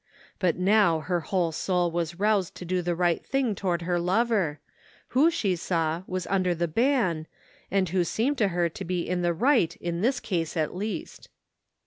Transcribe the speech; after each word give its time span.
But 0.39 0.57
now 0.57 1.01
her 1.01 1.19
whole 1.19 1.51
soul 1.51 1.91
was 1.91 2.19
roused 2.19 2.55
to 2.55 2.65
do 2.65 2.81
the 2.81 2.95
right 2.95 3.23
thing 3.23 3.53
toward 3.53 3.83
her 3.83 3.99
lover, 3.99 4.59
who, 5.09 5.29
she 5.29 5.55
saw, 5.55 6.01
was 6.07 6.25
under 6.25 6.55
the 6.55 6.67
ban, 6.67 7.27
and 7.69 7.87
who 7.89 8.03
seemed 8.03 8.39
to 8.39 8.47
her 8.47 8.67
to 8.67 8.83
be 8.83 9.07
in 9.07 9.21
the 9.21 9.35
right 9.35 9.75
in 9.75 10.01
this 10.01 10.19
case 10.19 10.57
at 10.57 10.75
least. 10.75 11.29